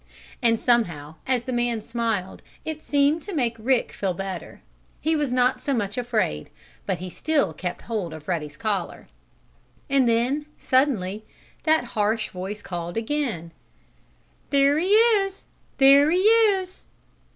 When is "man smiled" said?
1.53-2.41